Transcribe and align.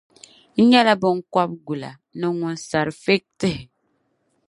n 0.61 0.63
nyɛla 0.69 0.93
biŋkɔbigula 1.01 1.89
ni 2.17 2.27
ŋun 2.37 2.55
sari 2.67 2.93
fiig 3.03 3.23
tihi. 3.39 3.63